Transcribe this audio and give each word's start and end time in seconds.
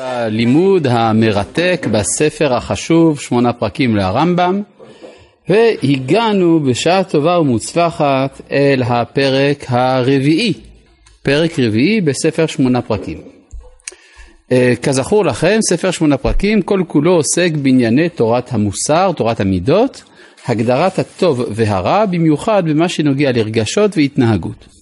הלימוד 0.00 0.86
המרתק 0.86 1.86
בספר 1.92 2.54
החשוב, 2.54 3.20
שמונה 3.20 3.52
פרקים 3.52 3.96
לרמב"ם, 3.96 4.62
והגענו 5.48 6.60
בשעה 6.60 7.04
טובה 7.04 7.40
ומוצלחת 7.40 8.40
אל 8.50 8.82
הפרק 8.86 9.64
הרביעי, 9.68 10.52
פרק 11.22 11.58
רביעי 11.58 12.00
בספר 12.00 12.46
שמונה 12.46 12.82
פרקים. 12.82 13.18
אה, 14.52 14.72
כזכור 14.82 15.24
לכם, 15.24 15.58
ספר 15.70 15.90
שמונה 15.90 16.16
פרקים 16.16 16.62
כל 16.62 16.82
כולו 16.86 17.12
עוסק 17.12 17.50
בענייני 17.62 18.08
תורת 18.08 18.52
המוסר, 18.52 19.12
תורת 19.16 19.40
המידות, 19.40 20.02
הגדרת 20.46 20.98
הטוב 20.98 21.44
והרע, 21.50 22.06
במיוחד 22.06 22.62
במה 22.68 22.88
שנוגע 22.88 23.32
לרגשות 23.32 23.96
והתנהגות. 23.96 24.75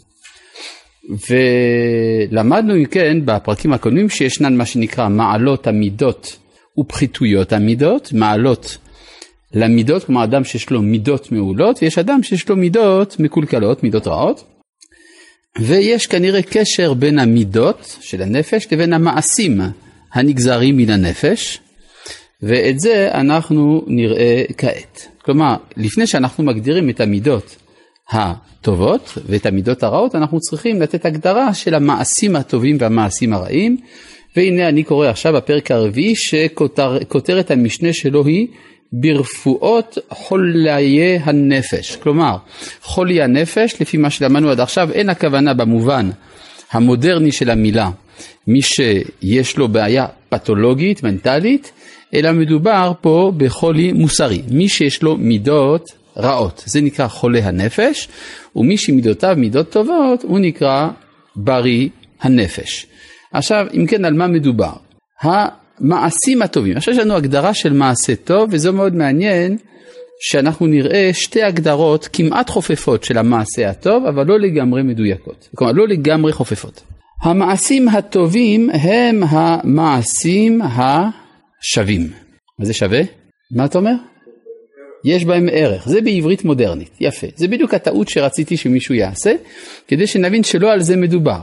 ולמדנו 1.09 2.77
אם 2.77 2.85
כן 2.85 3.17
בפרקים 3.25 3.73
הקודמים 3.73 4.09
שישנן 4.09 4.57
מה 4.57 4.67
שנקרא 4.67 5.09
מעלות 5.09 5.67
המידות 5.67 6.39
ופחיתויות 6.79 7.53
המידות, 7.53 8.13
מעלות 8.13 8.79
למידות, 9.55 10.05
כלומר 10.05 10.25
אדם 10.25 10.45
שיש 10.45 10.71
לו 10.71 10.83
מידות 10.83 11.33
מעולות 11.33 11.83
ויש 11.83 11.99
אדם 11.99 12.23
שיש 12.23 12.49
לו 12.49 12.57
מידות 12.57 13.21
מקולקלות, 13.21 13.83
מידות 13.83 14.07
רעות. 14.07 14.45
ויש 15.59 16.07
כנראה 16.07 16.43
קשר 16.43 16.95
בין 16.95 17.19
המידות 17.19 17.97
של 18.01 18.23
הנפש 18.23 18.73
לבין 18.73 18.93
המעשים 18.93 19.61
הנגזרים 20.13 20.77
מן 20.77 20.91
הנפש, 20.91 21.61
ואת 22.43 22.81
זה 22.81 23.09
אנחנו 23.15 23.85
נראה 23.87 24.43
כעת. 24.57 25.09
כלומר, 25.23 25.57
לפני 25.77 26.07
שאנחנו 26.07 26.45
מגדירים 26.45 26.91
את 26.91 27.01
המידות 27.01 27.57
הטובות 28.11 29.19
ואת 29.27 29.47
המידות 29.47 29.83
הרעות, 29.83 30.15
אנחנו 30.15 30.41
צריכים 30.41 30.83
לתת 30.83 31.07
הגדרה 31.07 31.55
של 31.55 31.75
המעשים 31.75 32.37
הטובים 32.37 32.77
והמעשים 32.81 33.33
הרעים. 33.33 33.77
והנה 34.37 34.69
אני 34.69 34.83
קורא 34.83 35.09
עכשיו 35.09 35.33
בפרק 35.33 35.71
הרביעי 35.71 36.15
שכותרת 36.17 37.51
המשנה 37.51 37.93
שלו 37.93 38.27
היא 38.27 38.47
ברפואות 38.93 39.99
חוליי 40.11 41.19
הנפש. 41.19 41.97
כלומר, 41.97 42.37
חולי 42.83 43.23
הנפש, 43.23 43.81
לפי 43.81 43.97
מה 43.97 44.11
שלמדנו 44.11 44.51
עד 44.51 44.61
עכשיו, 44.61 44.93
אין 44.93 45.09
הכוונה 45.09 45.55
במובן 45.55 46.11
המודרני 46.73 47.33
של 47.33 47.51
המילה, 47.51 47.91
מי 48.47 48.63
שיש 48.63 49.57
לו 49.57 49.69
בעיה 49.69 50.07
פתולוגית, 50.29 51.03
מנטלית, 51.03 51.73
אלא 52.15 52.33
מדובר 52.33 52.93
פה 53.01 53.33
בחולי 53.37 53.93
מוסרי, 53.93 54.43
מי 54.51 54.69
שיש 54.69 55.03
לו 55.03 55.17
מידות 55.17 56.04
רעות, 56.17 56.63
זה 56.67 56.81
נקרא 56.81 57.09
חולה 57.09 57.41
הנפש, 57.43 58.09
ומי 58.57 58.77
שמידותיו 58.77 59.35
מידות 59.37 59.71
טובות, 59.71 60.23
הוא 60.23 60.39
נקרא 60.39 60.89
בריא 61.37 61.89
הנפש. 62.21 62.87
עכשיו, 63.33 63.67
אם 63.75 63.87
כן, 63.87 64.05
על 64.05 64.15
מה 64.15 64.27
מדובר? 64.27 64.73
המעשים 65.23 66.43
הטובים. 66.43 66.77
עכשיו 66.77 66.95
יש 66.95 67.01
לנו 67.01 67.15
הגדרה 67.15 67.55
של 67.55 67.73
מעשה 67.73 68.17
טוב, 68.17 68.49
וזה 68.53 68.71
מאוד 68.71 68.95
מעניין 68.95 69.57
שאנחנו 70.21 70.67
נראה 70.67 71.11
שתי 71.13 71.43
הגדרות 71.43 72.09
כמעט 72.13 72.51
חופפות 72.51 73.05
של 73.05 73.19
המעשה 73.19 73.71
הטוב, 73.71 74.07
אבל 74.07 74.27
לא 74.27 74.41
לגמרי 74.41 74.83
מדויקות. 74.83 75.49
כלומר, 75.55 75.73
לא 75.73 75.89
לגמרי 75.89 76.33
חופפות. 76.33 76.83
המעשים 77.23 77.89
הטובים 77.89 78.71
הם 78.71 79.23
המעשים 79.29 80.61
השווים. 80.63 82.11
מה 82.59 82.65
זה 82.65 82.73
שווה? 82.73 83.01
מה 83.57 83.65
אתה 83.65 83.79
אומר? 83.79 83.95
יש 85.05 85.25
בהם 85.25 85.49
ערך, 85.53 85.89
זה 85.89 86.01
בעברית 86.01 86.45
מודרנית, 86.45 86.91
יפה. 87.01 87.27
זה 87.37 87.49
בדיוק 87.49 87.75
הטעות 87.75 88.09
שרציתי 88.09 88.57
שמישהו 88.57 88.95
יעשה, 88.95 89.35
כדי 89.89 90.07
שנבין 90.07 90.43
שלא 90.43 90.73
על 90.73 90.83
זה 90.83 90.97
מדובר. 90.97 91.41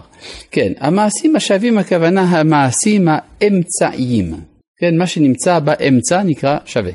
כן, 0.52 0.74
המעשים 0.80 1.36
השווים 1.36 1.78
הכוונה 1.78 2.22
המעשים 2.22 3.08
האמצעיים. 3.08 4.34
כן, 4.80 4.98
מה 4.98 5.08
שנמצא 5.08 5.60
באמצע 5.60 6.24
נקרא 6.24 6.58
שווה. 6.66 6.92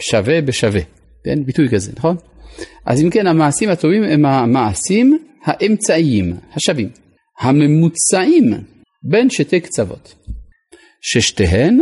שווה 0.00 0.40
בשווה, 0.40 0.80
כן, 1.24 1.44
ביטוי 1.44 1.68
כזה, 1.68 1.92
נכון? 1.96 2.16
אז 2.86 3.02
אם 3.02 3.10
כן, 3.10 3.26
המעשים 3.26 3.68
הטובים 3.68 4.02
הם 4.02 4.24
המעשים 4.24 5.18
האמצעיים, 5.44 6.36
השווים. 6.54 6.88
הממוצעים 7.40 8.54
בין 9.02 9.30
שתי 9.30 9.60
קצוות, 9.60 10.14
ששתיהן 11.00 11.80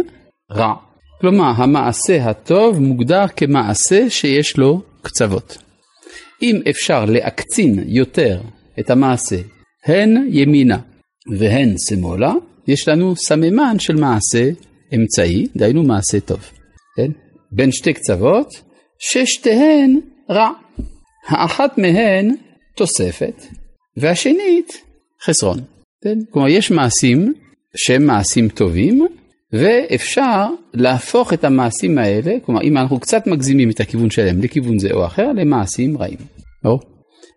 רע. 0.52 0.89
כלומר, 1.20 1.52
המעשה 1.56 2.30
הטוב 2.30 2.78
מוגדר 2.78 3.24
כמעשה 3.36 4.10
שיש 4.10 4.56
לו 4.56 4.82
קצוות. 5.02 5.58
אם 6.42 6.60
אפשר 6.70 7.04
להקצין 7.04 7.84
יותר 7.86 8.40
את 8.80 8.90
המעשה, 8.90 9.36
הן 9.84 10.28
ימינה 10.28 10.78
והן 11.38 11.74
שמאלה, 11.88 12.32
יש 12.68 12.88
לנו 12.88 13.16
סממן 13.16 13.78
של 13.78 13.96
מעשה 13.96 14.50
אמצעי, 14.94 15.46
דהיינו 15.56 15.82
מעשה 15.82 16.20
טוב. 16.20 16.40
כן? 16.96 17.10
בין 17.52 17.72
שתי 17.72 17.92
קצוות, 17.92 18.48
ששתיהן 18.98 20.00
רע. 20.30 20.50
האחת 21.28 21.78
מהן 21.78 22.34
תוספת, 22.76 23.46
והשנית 23.96 24.82
חסרון. 25.24 25.58
כן? 26.04 26.18
כלומר, 26.30 26.48
יש 26.48 26.70
מעשים 26.70 27.34
שהם 27.76 28.06
מעשים 28.06 28.48
טובים, 28.48 29.06
ואפשר 29.52 30.46
להפוך 30.74 31.32
את 31.32 31.44
המעשים 31.44 31.98
האלה, 31.98 32.32
כלומר 32.44 32.62
אם 32.62 32.76
אנחנו 32.76 33.00
קצת 33.00 33.26
מגזימים 33.26 33.70
את 33.70 33.80
הכיוון 33.80 34.10
שלהם 34.10 34.42
לכיוון 34.42 34.78
זה 34.78 34.88
או 34.92 35.06
אחר, 35.06 35.32
למעשים 35.32 35.98
רעים. 35.98 36.18
או, 36.64 36.78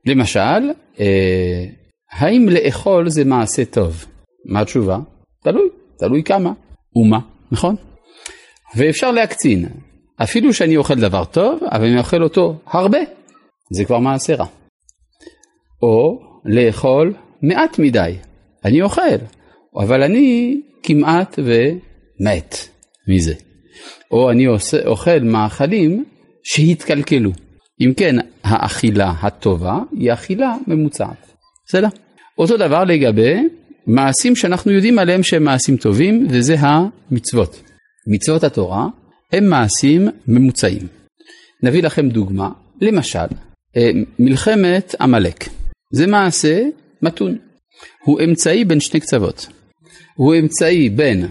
למשל, 0.05 0.71
אה, 0.99 1.65
האם 2.11 2.49
לאכול 2.49 3.09
זה 3.09 3.25
מעשה 3.25 3.65
טוב? 3.65 4.05
מה 4.45 4.61
התשובה? 4.61 4.99
תלוי, 5.43 5.69
תלוי 5.97 6.23
כמה 6.23 6.51
ומה, 6.95 7.19
נכון? 7.51 7.75
ואפשר 8.75 9.11
להקצין, 9.11 9.65
אפילו 10.23 10.53
שאני 10.53 10.77
אוכל 10.77 10.95
דבר 10.95 11.25
טוב, 11.25 11.59
אבל 11.71 11.85
אני 11.85 11.99
אוכל 11.99 12.23
אותו 12.23 12.55
הרבה, 12.65 12.99
זה 13.71 13.85
כבר 13.85 13.99
מעשה 13.99 14.35
רע. 14.35 14.45
או 15.81 16.19
לאכול 16.45 17.13
מעט 17.41 17.79
מדי, 17.79 18.15
אני 18.65 18.81
אוכל, 18.81 19.01
אבל 19.83 20.03
אני 20.03 20.61
כמעט 20.83 21.39
ו... 21.45 21.51
מת 22.23 22.55
מזה. 23.07 23.33
או 24.11 24.31
אני 24.31 24.45
עושה, 24.45 24.85
אוכל 24.85 25.19
מאכלים 25.19 26.05
שהתקלקלו. 26.43 27.31
אם 27.81 27.93
כן, 27.97 28.15
האכילה 28.43 29.13
הטובה 29.21 29.79
היא 29.91 30.13
אכילה 30.13 30.55
ממוצעת. 30.67 31.33
בסדר? 31.67 31.87
אותו 32.37 32.57
דבר 32.57 32.83
לגבי 32.83 33.47
מעשים 33.87 34.35
שאנחנו 34.35 34.71
יודעים 34.71 34.99
עליהם 34.99 35.23
שהם 35.23 35.43
מעשים 35.43 35.77
טובים, 35.77 36.27
וזה 36.29 36.55
המצוות. 36.59 37.61
מצוות 38.07 38.43
התורה 38.43 38.87
הם 39.31 39.49
מעשים 39.49 40.07
ממוצעים. 40.27 40.87
נביא 41.63 41.83
לכם 41.83 42.09
דוגמה, 42.09 42.49
למשל, 42.81 43.19
אה, 43.77 43.89
מלחמת 44.19 44.95
עמלק. 45.01 45.45
זה 45.91 46.07
מעשה 46.07 46.63
מתון. 47.01 47.37
הוא 48.03 48.21
אמצעי 48.23 48.65
בין 48.65 48.79
שני 48.79 48.99
קצוות. 48.99 49.47
הוא 50.15 50.35
אמצעי 50.35 50.89
בין 50.89 51.25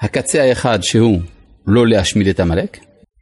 הקצה 0.00 0.42
האחד 0.42 0.78
שהוא 0.82 1.20
לא 1.66 1.86
להשמיד 1.86 2.26
את 2.26 2.40
עמלק, 2.40 2.78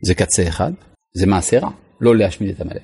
זה 0.06 0.14
קצה 0.14 0.48
אחד, 0.48 0.72
זה 1.14 1.26
מעשה 1.26 1.58
רע, 1.58 1.70
לא 2.00 2.16
להשמיד 2.16 2.50
את 2.50 2.60
עמלק. 2.60 2.82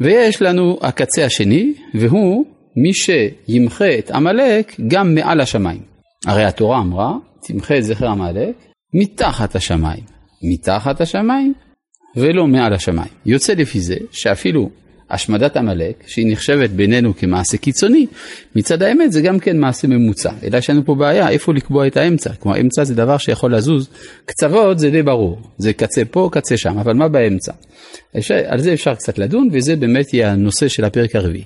ויש 0.00 0.42
לנו 0.42 0.78
הקצה 0.82 1.24
השני, 1.24 1.74
והוא 1.94 2.46
מי 2.76 2.90
שימחה 2.94 3.98
את 3.98 4.10
עמלק 4.10 4.76
גם 4.88 5.14
מעל 5.14 5.40
השמיים. 5.40 5.82
הרי 6.26 6.44
התורה 6.44 6.78
אמרה, 6.78 7.12
תמחה 7.46 7.78
את 7.78 7.84
זכר 7.84 8.08
עמלק 8.08 8.56
מתחת 8.94 9.56
השמיים. 9.56 10.04
מתחת 10.42 11.00
השמיים 11.00 11.54
ולא 12.16 12.46
מעל 12.46 12.72
השמיים. 12.72 13.12
יוצא 13.26 13.52
לפי 13.52 13.80
זה 13.80 13.96
שאפילו 14.10 14.70
השמדת 15.10 15.56
עמלק, 15.56 16.04
שהיא 16.06 16.32
נחשבת 16.32 16.70
בינינו 16.70 17.16
כמעשה 17.16 17.56
קיצוני, 17.56 18.06
מצד 18.56 18.82
האמת 18.82 19.12
זה 19.12 19.20
גם 19.20 19.38
כן 19.38 19.58
מעשה 19.58 19.88
ממוצע. 19.88 20.30
אלא 20.42 20.56
יש 20.58 20.70
לנו 20.70 20.84
פה 20.84 20.94
בעיה 20.94 21.28
איפה 21.28 21.54
לקבוע 21.54 21.86
את 21.86 21.96
האמצע. 21.96 22.30
כלומר 22.34 22.60
אמצע 22.60 22.84
זה 22.84 22.94
דבר 22.94 23.18
שיכול 23.18 23.54
לזוז, 23.54 23.88
קצוות 24.24 24.78
זה 24.78 24.90
די 24.90 25.02
ברור, 25.02 25.38
זה 25.58 25.72
קצה 25.72 26.02
פה, 26.10 26.28
קצה 26.32 26.56
שם, 26.56 26.78
אבל 26.78 26.92
מה 26.92 27.08
באמצע? 27.08 27.52
על 28.46 28.60
זה 28.60 28.72
אפשר 28.72 28.94
קצת 28.94 29.18
לדון 29.18 29.48
וזה 29.52 29.76
באמת 29.76 30.14
יהיה 30.14 30.32
הנושא 30.32 30.68
של 30.68 30.84
הפרק 30.84 31.16
הרביעי. 31.16 31.44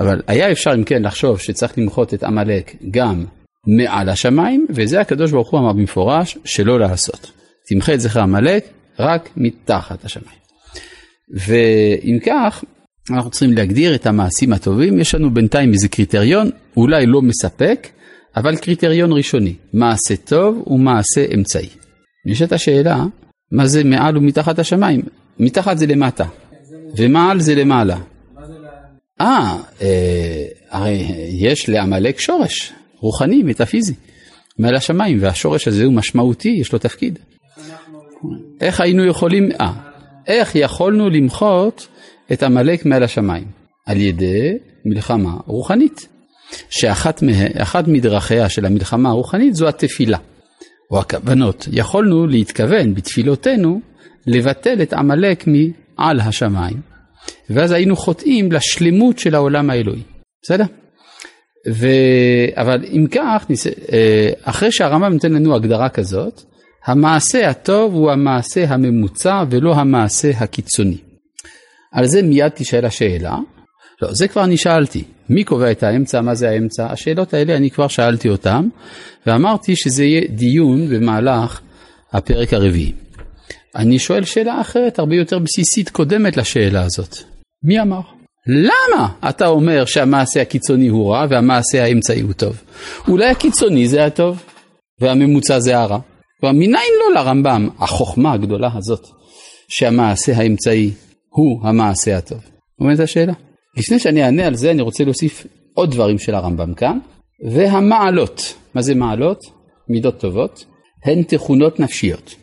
אבל 0.00 0.22
היה 0.26 0.52
אפשר 0.52 0.74
אם 0.74 0.84
כן 0.84 1.02
לחשוב 1.02 1.40
שצריך 1.40 1.78
למחות 1.78 2.14
את 2.14 2.24
עמלק 2.24 2.72
גם 2.90 3.24
מעל 3.66 4.08
השמיים, 4.08 4.66
וזה 4.70 5.00
הקדוש 5.00 5.30
ברוך 5.30 5.50
הוא 5.50 5.60
אמר 5.60 5.72
במפורש 5.72 6.38
שלא 6.44 6.80
לעשות. 6.80 7.30
תמחה 7.68 7.94
את 7.94 8.00
זכר 8.00 8.20
עמלק 8.20 8.64
רק 8.98 9.28
מתחת 9.36 10.04
השמיים. 10.04 10.38
ואם 11.30 12.18
כך, 12.26 12.64
אנחנו 13.10 13.30
צריכים 13.30 13.52
להגדיר 13.52 13.94
את 13.94 14.06
המעשים 14.06 14.52
הטובים, 14.52 15.00
יש 15.00 15.14
לנו 15.14 15.34
בינתיים 15.34 15.72
איזה 15.72 15.88
קריטריון, 15.88 16.50
אולי 16.76 17.06
לא 17.06 17.22
מספק, 17.22 17.88
אבל 18.36 18.56
קריטריון 18.56 19.12
ראשוני, 19.12 19.54
מעשה 19.72 20.16
טוב 20.16 20.64
ומעשה 20.66 21.26
אמצעי. 21.34 21.68
נשאלת 22.26 22.52
השאלה, 22.52 23.04
מה 23.52 23.66
זה 23.66 23.84
מעל 23.84 24.16
ומתחת 24.18 24.58
השמיים? 24.58 25.02
מתחת 25.38 25.78
זה 25.78 25.86
למטה, 25.86 26.24
ומעל 26.96 27.40
זה 27.40 27.54
למעלה. 27.54 27.96
אה, 29.20 29.58
אה, 29.82 30.44
הרי 30.70 31.06
יש 31.30 31.68
לעמלק 31.68 32.18
שורש, 32.18 32.72
רוחני, 33.00 33.42
מטאפיזי. 33.42 33.94
מעל 34.58 34.74
השמיים, 34.74 35.18
והשורש 35.20 35.68
הזה 35.68 35.84
הוא 35.84 35.92
משמעותי, 35.92 36.56
יש 36.60 36.72
לו 36.72 36.78
תפקיד. 36.78 37.18
איך 38.60 38.80
היינו 38.80 39.04
יכולים, 39.04 39.48
אה, 39.60 39.72
איך 40.26 40.54
יכולנו 40.54 41.10
למחות 41.10 41.88
את 42.32 42.42
עמלק 42.42 42.86
מעל 42.86 43.02
השמיים? 43.02 43.44
על 43.86 44.00
ידי 44.00 44.58
מלחמה 44.84 45.36
רוחנית, 45.46 46.08
שאחת 46.70 47.22
מה, 47.22 47.32
מדרכיה 47.86 48.48
של 48.48 48.66
המלחמה 48.66 49.08
הרוחנית 49.08 49.54
זו 49.54 49.68
התפילה, 49.68 50.18
או 50.90 51.00
הכוונות. 51.00 51.68
יכולנו 51.72 52.26
להתכוון 52.26 52.94
בתפילותינו 52.94 53.80
לבטל 54.26 54.82
את 54.82 54.92
עמלק 54.92 55.44
מעל 55.46 56.20
השמיים, 56.20 56.80
ואז 57.50 57.72
היינו 57.72 57.96
חוטאים 57.96 58.52
לשלמות 58.52 59.18
של 59.18 59.34
העולם 59.34 59.70
האלוהי. 59.70 60.02
בסדר? 60.42 60.64
ו... 61.70 61.86
אבל 62.54 62.84
אם 62.84 63.06
כך, 63.10 63.46
אה, 63.92 64.30
אחרי 64.42 64.72
שהרמב"ם 64.72 65.12
נותן 65.12 65.32
לנו 65.32 65.54
הגדרה 65.54 65.88
כזאת, 65.88 66.42
המעשה 66.86 67.50
הטוב 67.50 67.94
הוא 67.94 68.10
המעשה 68.10 68.64
הממוצע 68.68 69.44
ולא 69.50 69.74
המעשה 69.74 70.30
הקיצוני. 70.38 70.98
על 71.94 72.06
זה 72.06 72.22
מיד 72.22 72.52
תשאל 72.54 72.84
השאלה. 72.84 73.36
לא, 74.02 74.08
זה 74.12 74.28
כבר 74.28 74.44
אני 74.44 74.56
שאלתי. 74.56 75.04
מי 75.28 75.44
קובע 75.44 75.70
את 75.70 75.82
האמצע? 75.82 76.20
מה 76.20 76.34
זה 76.34 76.50
האמצע? 76.50 76.86
השאלות 76.92 77.34
האלה 77.34 77.56
אני 77.56 77.70
כבר 77.70 77.88
שאלתי 77.88 78.28
אותן, 78.28 78.68
ואמרתי 79.26 79.76
שזה 79.76 80.04
יהיה 80.04 80.28
דיון 80.28 80.88
במהלך 80.88 81.60
הפרק 82.12 82.52
הרביעי. 82.54 82.92
אני 83.76 83.98
שואל 83.98 84.24
שאלה 84.24 84.60
אחרת, 84.60 84.98
הרבה 84.98 85.14
יותר 85.14 85.38
בסיסית, 85.38 85.88
קודמת 85.88 86.36
לשאלה 86.36 86.82
הזאת. 86.82 87.16
מי 87.64 87.80
אמר? 87.80 88.00
למה 88.46 89.08
אתה 89.28 89.46
אומר 89.46 89.84
שהמעשה 89.84 90.42
הקיצוני 90.42 90.88
הוא 90.88 91.12
רע 91.12 91.26
והמעשה 91.30 91.84
האמצעי 91.84 92.20
הוא 92.20 92.32
טוב? 92.32 92.62
אולי 93.08 93.26
הקיצוני 93.30 93.88
זה 93.88 94.04
הטוב 94.04 94.42
והממוצע 95.00 95.60
זה 95.60 95.78
הרע. 95.78 95.98
כלומר, 96.40 96.54
מניין 96.54 96.92
לא 97.00 97.14
לרמב"ם 97.14 97.68
החוכמה 97.78 98.32
הגדולה 98.32 98.70
הזאת 98.74 99.06
שהמעשה 99.68 100.36
האמצעי 100.36 100.90
הוא 101.36 101.60
המעשה 101.62 102.16
הטוב? 102.16 102.38
אומרת 102.80 103.00
השאלה. 103.00 103.32
לפני 103.76 103.98
שאני 103.98 104.24
אענה 104.24 104.46
על 104.46 104.54
זה 104.54 104.70
אני 104.70 104.82
רוצה 104.82 105.04
להוסיף 105.04 105.46
עוד 105.74 105.90
דברים 105.90 106.18
של 106.18 106.34
הרמב"ם 106.34 106.74
כאן, 106.74 106.98
והמעלות, 107.50 108.54
מה 108.74 108.82
זה 108.82 108.94
מעלות? 108.94 109.38
מידות 109.88 110.20
טובות, 110.20 110.64
הן 111.04 111.22
תכונות 111.22 111.80
נפשיות 111.80 112.34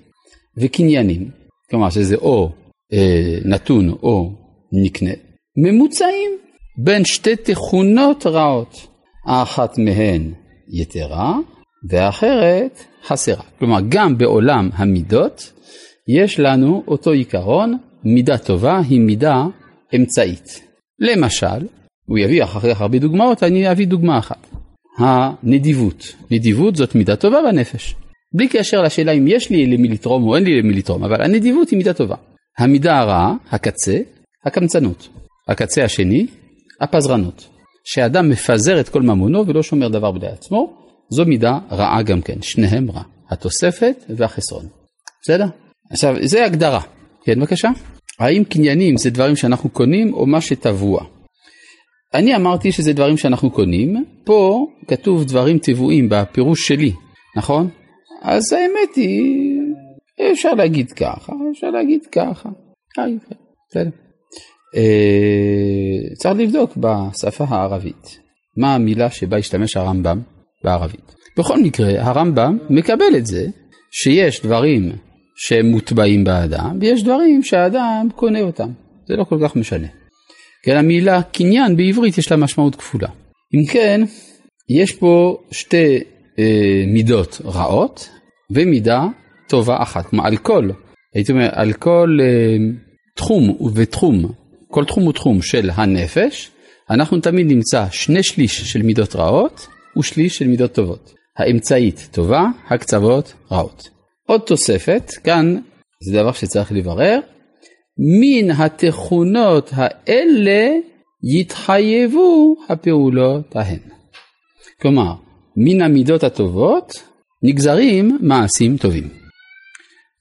וקניינים, 0.57 1.29
כלומר 1.69 1.89
שזה 1.89 2.15
או 2.15 2.51
אה, 2.93 3.37
נתון 3.45 3.89
או 3.89 4.31
נקנה, 4.83 5.11
ממוצעים 5.57 6.31
בין 6.83 7.05
שתי 7.05 7.35
תכונות 7.35 8.25
רעות, 8.25 8.87
האחת 9.27 9.77
מהן 9.77 10.33
יתרה 10.69 11.37
והאחרת 11.89 12.83
חסרה. 13.03 13.43
כלומר, 13.59 13.79
גם 13.89 14.17
בעולם 14.17 14.69
המידות 14.73 15.51
יש 16.07 16.39
לנו 16.39 16.83
אותו 16.87 17.11
עיקרון, 17.11 17.77
מידה 18.03 18.37
טובה 18.37 18.79
היא 18.89 18.99
מידה 18.99 19.45
אמצעית. 19.95 20.61
למשל, 20.99 21.67
הוא 22.05 22.17
יביא 22.17 22.43
אחר 22.43 22.73
כך 22.73 22.81
הרבה 22.81 22.99
דוגמאות, 22.99 23.43
אני 23.43 23.71
אביא 23.71 23.87
דוגמה 23.87 24.19
אחת. 24.19 24.47
הנדיבות. 24.97 26.15
נדיבות 26.31 26.75
זאת 26.75 26.95
מידה 26.95 27.15
טובה 27.15 27.37
בנפש. 27.41 27.95
בלי 28.33 28.47
קשר 28.47 28.81
לשאלה 28.81 29.11
אם 29.11 29.27
יש 29.27 29.49
לי 29.49 29.65
למי 29.65 29.87
לתרום 29.87 30.23
או 30.23 30.35
אין 30.35 30.43
לי 30.43 30.61
למי 30.61 30.73
לתרום, 30.73 31.03
אבל 31.03 31.21
הנדיבות 31.21 31.69
היא 31.69 31.77
מידה 31.77 31.93
טובה. 31.93 32.15
המידה 32.57 32.99
הרעה, 32.99 33.35
הקצה, 33.51 33.97
הקמצנות. 34.45 35.07
הקצה 35.47 35.83
השני, 35.83 36.27
הפזרנות. 36.81 37.47
שאדם 37.83 38.29
מפזר 38.29 38.79
את 38.79 38.89
כל 38.89 39.01
ממונו 39.01 39.47
ולא 39.47 39.63
שומר 39.63 39.87
דבר 39.87 40.11
בלי 40.11 40.27
עצמו, 40.27 40.73
זו 41.09 41.25
מידה 41.25 41.59
רעה 41.71 42.01
גם 42.01 42.21
כן, 42.21 42.41
שניהם 42.41 42.91
רע. 42.91 43.03
התוספת 43.29 44.05
והחסרון. 44.09 44.65
בסדר? 45.23 45.45
עכשיו, 45.91 46.15
זה 46.21 46.45
הגדרה. 46.45 46.81
כן, 47.25 47.39
בבקשה. 47.39 47.69
האם 48.19 48.43
קניינים 48.43 48.97
זה 48.97 49.09
דברים 49.09 49.35
שאנחנו 49.35 49.69
קונים 49.69 50.13
או 50.13 50.25
מה 50.25 50.41
שטבוע? 50.41 51.05
אני 52.13 52.35
אמרתי 52.35 52.71
שזה 52.71 52.93
דברים 52.93 53.17
שאנחנו 53.17 53.51
קונים, 53.51 54.05
פה 54.25 54.67
כתוב 54.87 55.23
דברים 55.23 55.57
טבועים 55.57 56.09
בפירוש 56.09 56.67
שלי, 56.67 56.91
נכון? 57.37 57.69
אז 58.21 58.53
האמת 58.53 58.95
היא, 58.95 60.31
אפשר 60.31 60.53
להגיד 60.53 60.91
ככה, 60.91 61.33
אפשר 61.51 61.69
להגיד 61.69 62.05
ככה. 62.11 62.49
בסדר. 63.69 63.89
אה, 64.75 66.15
צריך 66.15 66.39
לבדוק 66.39 66.77
בשפה 66.77 67.45
הערבית, 67.47 68.19
מה 68.57 68.75
המילה 68.75 69.09
שבה 69.09 69.37
השתמש 69.37 69.77
הרמב"ם 69.77 70.21
בערבית. 70.63 71.15
בכל 71.37 71.61
מקרה, 71.61 72.01
הרמב"ם 72.01 72.57
מקבל 72.69 73.17
את 73.17 73.25
זה 73.25 73.47
שיש 73.91 74.41
דברים 74.41 74.91
שהם 75.43 75.65
מוטבעים 75.65 76.23
באדם, 76.23 76.77
ויש 76.81 77.03
דברים 77.03 77.43
שהאדם 77.43 78.07
קונה 78.15 78.41
אותם. 78.41 78.69
זה 79.07 79.15
לא 79.15 79.23
כל 79.23 79.37
כך 79.43 79.55
משנה. 79.55 79.87
כן, 80.63 80.77
המילה 80.77 81.21
קניין 81.21 81.75
בעברית 81.77 82.17
יש 82.17 82.31
לה 82.31 82.37
משמעות 82.37 82.75
כפולה. 82.75 83.07
אם 83.55 83.71
כן, 83.71 84.01
יש 84.69 84.91
פה 84.91 85.37
שתי 85.51 85.99
אה, 86.39 86.83
מידות 86.87 87.41
רעות 87.45 88.09
ומידה 88.51 89.01
טובה 89.47 89.81
אחת. 89.81 90.05
כלומר, 90.05 90.27
על 90.27 90.37
כל, 90.37 90.69
הייתי 91.15 91.31
אומר, 91.31 91.49
על 91.51 91.73
כל 91.73 92.17
אה, 92.21 92.57
תחום 93.15 93.57
ותחום, 93.75 94.31
כל 94.67 94.85
תחום 94.85 95.07
ותחום 95.07 95.41
של 95.41 95.69
הנפש, 95.73 96.51
אנחנו 96.89 97.19
תמיד 97.19 97.47
נמצא 97.47 97.85
שני 97.91 98.23
שליש 98.23 98.61
של 98.61 98.81
מידות 98.81 99.15
רעות 99.15 99.67
ושליש 99.99 100.37
של 100.37 100.47
מידות 100.47 100.73
טובות. 100.73 101.13
האמצעית 101.37 102.09
טובה, 102.11 102.43
הקצוות 102.69 103.33
רעות. 103.51 104.00
עוד 104.31 104.41
תוספת, 104.41 105.11
כאן 105.23 105.55
זה 106.03 106.13
דבר 106.13 106.31
שצריך 106.31 106.71
לברר, 106.71 107.19
מן 107.97 108.51
התכונות 108.51 109.69
האלה 109.73 110.69
יתחייבו 111.23 112.55
הפעולות 112.69 113.55
ההן. 113.55 113.79
כלומר, 114.81 115.13
מן 115.57 115.81
המידות 115.81 116.23
הטובות 116.23 116.93
נגזרים 117.43 118.17
מעשים 118.21 118.77
טובים. 118.77 119.09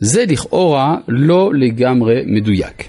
זה 0.02 0.24
לכאורה 0.28 0.96
לא 1.08 1.54
לגמרי 1.54 2.22
מדויק. 2.26 2.84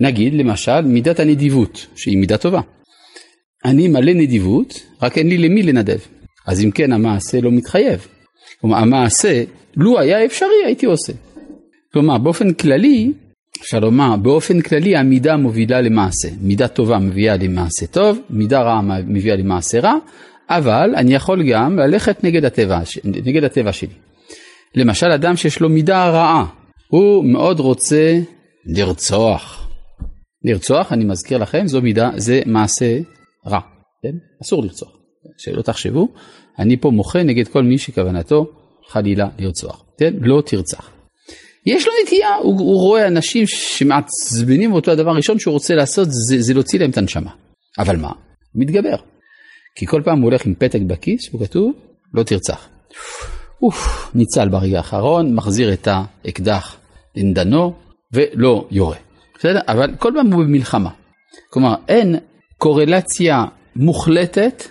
נגיד 0.00 0.34
למשל 0.34 0.80
מידת 0.80 1.20
הנדיבות, 1.20 1.86
שהיא 1.96 2.18
מידה 2.18 2.38
טובה. 2.38 2.60
אני 3.64 3.88
מלא 3.88 4.12
נדיבות, 4.12 4.86
רק 5.02 5.18
אין 5.18 5.28
לי 5.28 5.38
למי 5.38 5.62
לנדב. 5.62 5.98
אז 6.46 6.64
אם 6.64 6.70
כן 6.70 6.92
המעשה 6.92 7.40
לא 7.40 7.50
מתחייב. 7.50 8.06
כלומר 8.62 8.76
המעשה 8.76 9.44
לו 9.76 9.98
היה 9.98 10.24
אפשרי 10.24 10.64
הייתי 10.64 10.86
עושה. 10.86 11.12
כלומר 11.92 12.18
באופן 12.18 12.52
כללי, 12.52 13.12
אפשר 13.60 13.78
לומר 13.78 14.16
באופן 14.16 14.60
כללי 14.60 14.96
המידה 14.96 15.36
מובילה 15.36 15.80
למעשה. 15.80 16.28
מידה 16.40 16.68
טובה 16.68 16.98
מביאה 16.98 17.36
למעשה 17.36 17.86
טוב, 17.86 18.18
מידה 18.30 18.62
רעה 18.62 18.80
מביאה 19.06 19.36
למעשה 19.36 19.80
רע, 19.80 19.94
אבל 20.48 20.94
אני 20.96 21.14
יכול 21.14 21.50
גם 21.50 21.78
ללכת 21.78 22.24
נגד 22.24 22.44
הטבע, 22.44 22.80
נגד 23.04 23.44
הטבע 23.44 23.72
שלי. 23.72 23.94
למשל 24.74 25.06
אדם 25.06 25.36
שיש 25.36 25.60
לו 25.60 25.68
מידה 25.68 26.10
רעה, 26.10 26.46
הוא 26.88 27.24
מאוד 27.24 27.60
רוצה 27.60 28.18
לרצוח. 28.66 29.68
לרצוח, 30.44 30.92
אני 30.92 31.04
מזכיר 31.04 31.38
לכם, 31.38 31.66
זו 31.66 31.82
מידה, 31.82 32.10
זה 32.16 32.40
מעשה 32.46 32.98
רע, 33.46 33.60
כן? 34.02 34.16
אסור 34.42 34.62
לרצוח. 34.62 34.92
שלא 35.38 35.62
תחשבו, 35.62 36.08
אני 36.58 36.76
פה 36.76 36.90
מוחה 36.90 37.22
נגד 37.22 37.48
כל 37.48 37.62
מי 37.62 37.78
שכוונתו 37.78 38.46
חלילה 38.88 39.28
לרצוח, 39.38 39.84
כן? 39.98 40.14
לא 40.20 40.42
תרצח. 40.46 40.90
יש 41.66 41.86
לו 41.86 41.92
נטייה, 42.04 42.34
הוא, 42.34 42.58
הוא 42.58 42.80
רואה 42.80 43.08
אנשים 43.08 43.46
שמעצבנים 43.46 44.72
אותו, 44.72 44.90
הדבר 44.90 45.10
הראשון 45.10 45.38
שהוא 45.38 45.52
רוצה 45.52 45.74
לעשות 45.74 46.08
זה, 46.10 46.42
זה 46.42 46.54
להוציא 46.54 46.78
להם 46.78 46.90
את 46.90 46.98
הנשמה. 46.98 47.30
אבל 47.78 47.96
מה? 47.96 48.08
הוא 48.08 48.62
מתגבר. 48.62 48.96
כי 49.74 49.86
כל 49.86 50.02
פעם 50.04 50.18
הוא 50.18 50.24
הולך 50.24 50.46
עם 50.46 50.54
פתק 50.54 50.80
בכיס, 50.86 51.28
הוא 51.32 51.46
כתוב, 51.46 51.72
לא 52.14 52.22
תרצח. 52.22 52.68
אוף, 53.62 54.10
ניצל 54.14 54.48
ברגע 54.48 54.76
האחרון, 54.76 55.34
מחזיר 55.34 55.72
את 55.72 55.88
האקדח 55.90 56.76
לנדנו 57.16 57.72
ולא 58.12 58.66
יורה. 58.70 58.96
בסדר? 59.38 59.60
אבל 59.68 59.90
כל 59.98 60.12
פעם 60.14 60.32
הוא 60.32 60.44
במלחמה. 60.44 60.90
כלומר, 61.50 61.74
אין 61.88 62.16
קורלציה 62.58 63.44
מוחלטת 63.76 64.64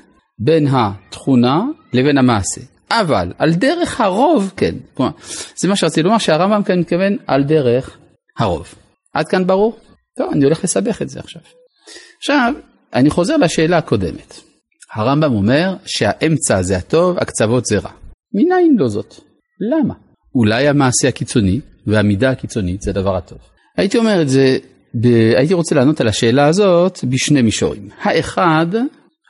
בין 0.44 0.68
התכונה 0.68 1.64
לבין 1.94 2.18
המעשה. 2.18 2.62
אבל 2.92 3.34
על 3.38 3.54
דרך 3.54 4.02
הרוב 4.02 4.54
כן. 4.58 4.76
כלומר, 4.94 5.12
זה 5.56 5.68
מה 5.68 5.76
שרציתי 5.76 6.04
לומר 6.04 6.18
שהרמב"ם 6.18 6.64
כאן 6.64 6.80
מתכוון 6.80 7.18
על 7.28 7.44
דרך 7.44 7.98
הרוב. 8.38 8.74
עד 9.14 9.28
כאן 9.28 9.48
ברור? 9.48 9.78
טוב, 10.18 10.30
אני 10.32 10.46
הולך 10.46 10.64
לסבך 10.64 11.02
את 11.02 11.10
זה 11.10 11.20
עכשיו. 11.20 11.42
עכשיו, 12.18 12.54
אני 12.94 13.10
חוזר 13.10 13.38
לשאלה 13.38 13.78
הקודמת. 13.78 14.40
הרמב"ם 14.94 15.34
אומר 15.34 15.76
שהאמצע 15.86 16.62
זה 16.62 16.78
הטוב, 16.78 17.18
הקצוות 17.18 17.66
זה 17.66 17.80
רע. 17.80 17.92
מניין 18.34 18.76
לא 18.78 18.88
זאת? 18.88 19.16
למה? 19.72 19.94
אולי 20.36 20.68
המעשה 20.68 21.08
הקיצוני 21.08 21.60
והמידה 21.88 22.30
הקיצונית 22.30 22.82
זה 22.82 22.92
הדבר 22.92 23.16
הטוב. 23.16 23.38
הייתי 23.78 23.98
אומר 23.98 24.22
את 24.22 24.30
זה, 24.30 24.58
ב... 25.02 25.08
הייתי 25.38 25.54
רוצה 25.54 25.76
לענות 25.76 26.02
על 26.02 26.08
השאלה 26.08 26.48
הזאת 26.48 27.00
בשני 27.04 27.42
מישורים. 27.42 27.90
האחד, 28.02 28.68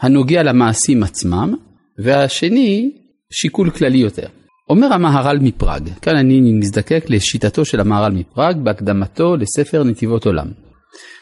הנוגע 0.01 0.43
למעשים 0.43 1.03
עצמם, 1.03 1.53
והשני, 1.97 2.91
שיקול 3.31 3.69
כללי 3.69 3.97
יותר. 3.97 4.27
אומר 4.69 4.93
המהר"ל 4.93 5.39
מפראג, 5.41 5.89
כאן 6.01 6.15
אני 6.15 6.51
מזדקק 6.51 7.05
לשיטתו 7.07 7.65
של 7.65 7.79
המהר"ל 7.79 8.11
מפראג 8.11 8.57
בהקדמתו 8.63 9.35
לספר 9.35 9.83
נתיבות 9.83 10.25
עולם. 10.25 10.47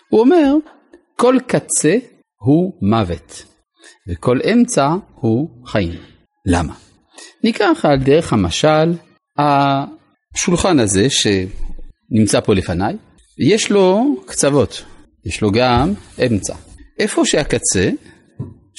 הוא 0.09 0.21
אומר, 0.21 0.55
כל 1.15 1.35
קצה 1.47 1.97
הוא 2.39 2.73
מוות, 2.81 3.43
וכל 4.09 4.39
אמצע 4.53 4.95
הוא 5.15 5.49
חיים. 5.65 5.93
למה? 6.45 6.73
ניקח 7.43 7.79
על 7.83 7.99
דרך 7.99 8.33
המשל, 8.33 8.93
השולחן 9.37 10.79
הזה 10.79 11.07
שנמצא 11.09 12.39
פה 12.39 12.53
לפניי, 12.53 12.95
יש 13.39 13.71
לו 13.71 14.15
קצוות, 14.25 14.83
יש 15.25 15.41
לו 15.41 15.51
גם 15.51 15.93
אמצע. 16.25 16.55
איפה 16.99 17.25
שהקצה, 17.25 17.89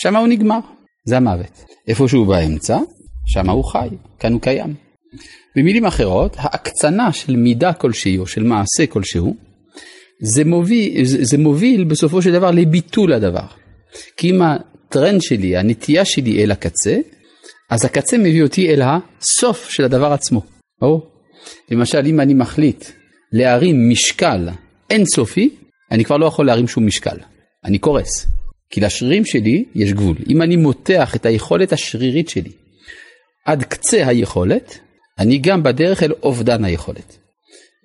שם 0.02 0.16
הוא 0.16 0.28
נגמר, 0.28 0.59
זה 1.04 1.16
המוות. 1.16 1.64
איפה 1.88 2.09
שהוא 2.09 2.26
באמצע, 2.26 2.78
שם 3.26 3.50
הוא 3.50 3.64
חי, 3.64 3.88
כאן 4.19 4.33
הוא 4.33 4.40
קיים. 4.40 4.75
במילים 5.57 5.87
אחרות, 5.87 6.37
ההקצנה 6.38 7.12
של 7.12 7.37
מידה 7.37 7.73
כלשהי 7.73 8.19
או 8.19 8.26
של 8.26 8.42
מעשה 8.42 8.87
כלשהו, 8.88 9.37
זה 10.23 10.45
מוביל, 10.45 11.04
זה 11.04 11.38
מוביל 11.38 11.85
בסופו 11.85 12.23
של 12.23 12.33
דבר 12.33 12.50
לביטול 12.50 13.12
הדבר. 13.12 13.47
כי 14.16 14.30
אם 14.30 14.42
הטרנד 14.42 15.23
שלי, 15.23 15.57
הנטייה 15.57 16.04
שלי 16.04 16.45
אל 16.45 16.50
הקצה, 16.50 16.99
אז 17.71 17.85
הקצה 17.85 18.19
מביא 18.19 18.42
אותי 18.42 18.69
אל 18.69 18.83
הסוף 18.83 19.71
של 19.71 19.85
הדבר 19.85 20.12
עצמו. 20.12 20.42
או, 20.83 21.07
למשל, 21.71 22.07
אם 22.07 22.21
אני 22.21 22.35
מחליט 22.35 22.85
להרים 23.33 23.90
משקל 23.90 24.49
אינסופי, 24.90 25.50
אני 25.90 26.04
כבר 26.04 26.16
לא 26.16 26.26
יכול 26.26 26.47
להרים 26.47 26.69
שום 26.69 26.87
משקל. 26.87 27.16
אני 27.64 27.78
קורס. 27.78 28.26
כי 28.71 28.81
לשרירים 28.81 29.25
שלי 29.25 29.65
יש 29.75 29.93
גבול. 29.93 30.17
אם 30.29 30.43
אני 30.43 30.57
מותח 30.57 31.17
את 31.17 31.27
היכולת 31.27 31.73
השרירית 31.73 32.29
שלי 32.29 32.50
עד 33.47 33.62
קצה 33.62 34.07
היכולת, 34.07 34.79
אני 35.19 35.39
גם 35.39 35.62
בדרך 35.62 36.03
אל 36.03 36.12
אובדן 36.23 36.65
היכולת. 36.65 37.19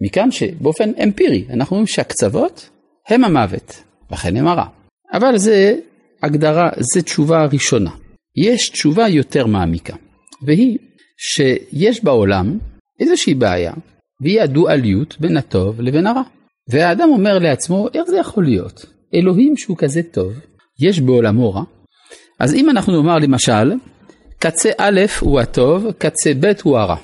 מכאן 0.01 0.31
שבאופן 0.31 0.91
אמפירי 1.03 1.45
אנחנו 1.49 1.75
רואים 1.75 1.87
שהקצוות 1.87 2.69
הם 3.07 3.23
המוות, 3.23 3.83
לכן 4.11 4.37
הם 4.37 4.47
הרע. 4.47 4.65
אבל 5.13 5.37
זה 5.37 5.75
הגדרה, 6.23 6.69
זה 6.79 7.01
תשובה 7.01 7.45
ראשונה. 7.53 7.91
יש 8.35 8.69
תשובה 8.69 9.07
יותר 9.07 9.45
מעמיקה, 9.45 9.95
והיא 10.41 10.77
שיש 11.17 12.03
בעולם 12.03 12.57
איזושהי 12.99 13.33
בעיה, 13.33 13.73
והיא 14.21 14.41
הדואליות 14.41 15.19
בין 15.19 15.37
הטוב 15.37 15.81
לבין 15.81 16.07
הרע. 16.07 16.21
והאדם 16.69 17.09
אומר 17.09 17.39
לעצמו, 17.39 17.87
איך 17.93 18.03
זה 18.07 18.17
יכול 18.17 18.43
להיות? 18.43 18.85
אלוהים 19.13 19.57
שהוא 19.57 19.77
כזה 19.77 20.03
טוב, 20.03 20.33
יש 20.79 20.99
בעולמו 20.99 21.53
רע. 21.53 21.63
אז 22.39 22.53
אם 22.53 22.69
אנחנו 22.69 23.01
נאמר 23.01 23.17
למשל, 23.17 23.73
קצה 24.39 24.69
א' 24.77 25.01
הוא 25.19 25.39
הטוב, 25.39 25.91
קצה 25.91 26.31
ב' 26.39 26.51
הוא 26.63 26.77
הרע. 26.77 26.95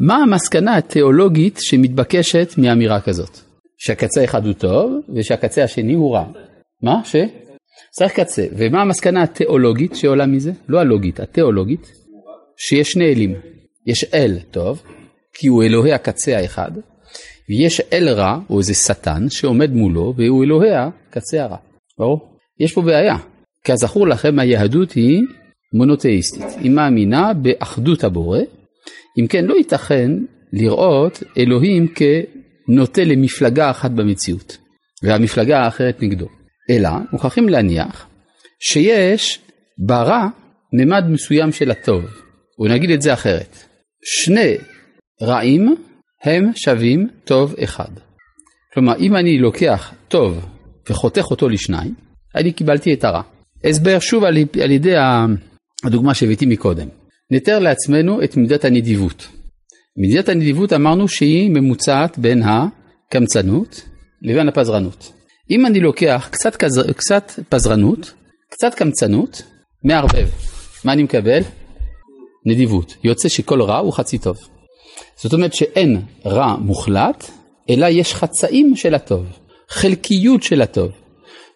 מה 0.00 0.16
המסקנה 0.16 0.76
התיאולוגית 0.76 1.58
שמתבקשת 1.60 2.54
מאמירה 2.58 3.00
כזאת? 3.00 3.38
שהקצה 3.78 4.20
האחד 4.20 4.46
הוא 4.46 4.52
טוב 4.52 4.92
ושהקצה 5.14 5.64
השני 5.64 5.92
הוא 5.94 6.14
רע. 6.14 6.24
מה? 6.82 7.04
ש? 7.04 7.16
צריך 7.90 8.12
קצה. 8.20 8.46
ומה 8.56 8.82
המסקנה 8.82 9.22
התיאולוגית 9.22 9.96
שעולה 9.96 10.26
מזה? 10.26 10.52
לא 10.68 10.80
הלוגית, 10.80 11.20
התיאולוגית, 11.20 11.92
שיש 12.56 12.90
שני 12.90 13.12
אלים. 13.12 13.34
יש 13.86 14.04
אל 14.14 14.38
טוב, 14.50 14.82
כי 15.34 15.46
הוא 15.46 15.62
אלוהי 15.62 15.92
הקצה 15.92 16.38
האחד, 16.38 16.70
ויש 17.48 17.80
אל 17.92 18.08
רע, 18.08 18.38
או 18.50 18.58
איזה 18.58 18.74
שטן, 18.74 19.30
שעומד 19.30 19.72
מולו, 19.72 20.14
והוא 20.16 20.44
אלוהי 20.44 20.70
הקצה 20.74 21.42
הרע. 21.42 21.56
ברור? 21.98 22.33
יש 22.60 22.72
פה 22.72 22.82
בעיה. 22.82 23.16
כזכור 23.64 24.08
לכם, 24.08 24.38
היהדות 24.38 24.92
היא 24.92 25.22
מונותאיסטית. 25.74 26.42
היא 26.60 26.70
מאמינה 26.70 27.32
באחדות 27.34 28.04
הבורא, 28.04 28.40
אם 29.20 29.26
כן 29.26 29.44
לא 29.44 29.54
ייתכן 29.54 30.10
לראות 30.52 31.22
אלוהים 31.38 31.86
כנוטה 31.88 33.04
למפלגה 33.04 33.70
אחת 33.70 33.90
במציאות, 33.90 34.58
והמפלגה 35.02 35.58
האחרת 35.58 36.02
נגדו. 36.02 36.26
אלא 36.70 36.90
מוכרחים 37.12 37.48
להניח 37.48 38.06
שיש 38.60 39.40
ברע 39.78 40.28
ממד 40.72 41.04
מסוים 41.08 41.52
של 41.52 41.70
הטוב, 41.70 42.04
ונגיד 42.60 42.90
את 42.90 43.02
זה 43.02 43.12
אחרת. 43.12 43.56
שני 44.04 44.54
רעים 45.22 45.74
הם 46.22 46.50
שווים 46.56 47.08
טוב 47.24 47.54
אחד. 47.64 47.90
כלומר, 48.74 48.96
אם 48.98 49.16
אני 49.16 49.38
לוקח 49.38 49.94
טוב 50.08 50.46
וחותך 50.90 51.30
אותו 51.30 51.48
לשניים, 51.48 51.94
אני 52.36 52.52
קיבלתי 52.52 52.94
את 52.94 53.04
הרע. 53.04 53.22
הסבר 53.64 53.98
שוב 53.98 54.24
על, 54.24 54.36
על 54.62 54.70
ידי 54.70 54.94
הדוגמה 55.84 56.14
שהבאתי 56.14 56.46
מקודם. 56.46 56.88
נתאר 57.30 57.58
לעצמנו 57.58 58.22
את 58.22 58.36
מידת 58.36 58.64
הנדיבות. 58.64 59.28
מידת 59.96 60.28
הנדיבות 60.28 60.72
אמרנו 60.72 61.08
שהיא 61.08 61.50
ממוצעת 61.50 62.18
בין 62.18 62.42
הקמצנות 62.42 63.82
לבין 64.22 64.48
הפזרנות. 64.48 65.12
אם 65.50 65.66
אני 65.66 65.80
לוקח 65.80 66.28
קצת, 66.30 66.56
כז... 66.56 66.80
קצת 66.96 67.32
פזרנות, 67.48 68.12
קצת 68.50 68.74
קמצנות, 68.74 69.42
מערבב, 69.84 70.28
מה 70.84 70.92
אני 70.92 71.02
מקבל? 71.02 71.40
נדיבות. 72.46 72.96
יוצא 73.04 73.28
שכל 73.28 73.62
רע 73.62 73.78
הוא 73.78 73.92
חצי 73.92 74.18
טוב. 74.18 74.36
זאת 75.16 75.32
אומרת 75.32 75.54
שאין 75.54 76.02
רע 76.26 76.56
מוחלט, 76.56 77.30
אלא 77.70 77.86
יש 77.86 78.14
חצאים 78.14 78.76
של 78.76 78.94
הטוב, 78.94 79.26
חלקיות 79.68 80.42
של 80.42 80.62
הטוב. 80.62 80.90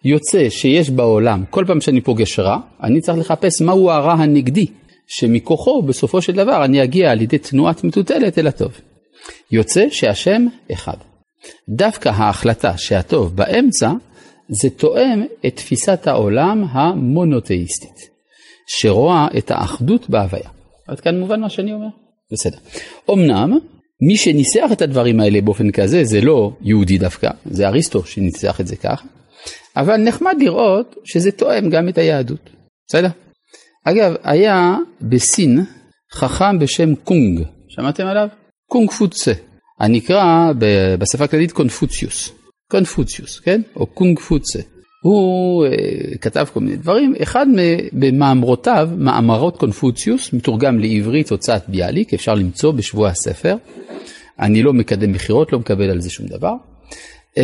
יוצא 0.03 0.49
שיש 0.49 0.89
בעולם, 0.89 1.43
כל 1.49 1.63
פעם 1.67 1.81
שאני 1.81 2.01
פוגש 2.01 2.39
רע, 2.39 2.57
אני 2.83 3.01
צריך 3.01 3.17
לחפש 3.17 3.61
מהו 3.61 3.91
הרע 3.91 4.13
הנגדי, 4.13 4.65
שמכוחו 5.07 5.81
בסופו 5.81 6.21
של 6.21 6.33
דבר 6.33 6.65
אני 6.65 6.83
אגיע 6.83 7.11
על 7.11 7.21
ידי 7.21 7.37
תנועת 7.37 7.83
מטוטלת 7.83 8.39
אל 8.39 8.47
הטוב. 8.47 8.71
יוצא 9.51 9.85
שהשם 9.91 10.45
אחד. 10.73 10.97
דווקא 11.69 12.09
ההחלטה 12.09 12.77
שהטוב 12.77 13.35
באמצע, 13.35 13.91
זה 14.49 14.69
תואם 14.69 15.23
את 15.45 15.55
תפיסת 15.55 16.07
העולם 16.07 16.63
המונותאיסטית, 16.71 18.09
שרואה 18.67 19.27
את 19.37 19.51
האחדות 19.51 20.09
בהוויה. 20.09 20.49
עד 20.87 20.99
כאן 20.99 21.19
מובן 21.19 21.41
מה 21.41 21.49
שאני 21.49 21.73
אומר? 21.73 21.87
בסדר. 22.31 22.57
אמנם, 23.11 23.57
מי 24.07 24.17
שניסח 24.17 24.69
את 24.71 24.81
הדברים 24.81 25.19
האלה 25.19 25.41
באופן 25.41 25.71
כזה, 25.71 26.03
זה 26.03 26.21
לא 26.21 26.51
יהודי 26.61 26.97
דווקא, 26.97 27.29
זה 27.45 27.67
אריסטו 27.67 28.05
שניסח 28.05 28.61
את 28.61 28.67
זה 28.67 28.75
כך, 28.75 29.03
אבל 29.77 29.97
נחמד 29.97 30.35
לראות 30.39 30.95
שזה 31.03 31.31
תואם 31.31 31.69
גם 31.69 31.89
את 31.89 31.97
היהדות. 31.97 32.49
בסדר? 32.87 33.09
אגב, 33.83 34.15
היה 34.23 34.77
בסין 35.01 35.65
חכם 36.13 36.59
בשם 36.59 36.95
קונג, 36.95 37.43
שמעתם 37.67 38.05
עליו? 38.05 38.27
קונג 38.69 38.91
פוצה, 38.91 39.31
הנקרא 39.79 40.51
בשפה 40.99 41.23
הכללית 41.23 41.51
קונפוציוס. 41.51 42.31
קונפוציוס, 42.71 43.39
כן? 43.39 43.61
או 43.75 43.85
קונג 43.85 44.19
פוצה. 44.19 44.59
הוא 45.01 45.67
uh, 45.67 46.17
כתב 46.17 46.45
כל 46.53 46.59
מיני 46.59 46.75
דברים, 46.75 47.13
אחד 47.21 47.45
במאמרותיו, 47.93 48.89
מאמרות 48.97 49.57
קונפוציוס, 49.57 50.33
מתורגם 50.33 50.79
לעברית 50.79 51.31
הוצאת 51.31 51.69
ביאליק, 51.69 52.13
אפשר 52.13 52.35
למצוא 52.35 52.71
בשבוע 52.71 53.09
הספר. 53.09 53.55
אני 54.39 54.63
לא 54.63 54.73
מקדם 54.73 55.11
מכירות, 55.11 55.53
לא 55.53 55.59
מקבל 55.59 55.89
על 55.89 56.01
זה 56.01 56.09
שום 56.09 56.25
דבר. 56.25 56.53
Uh, 57.35 57.39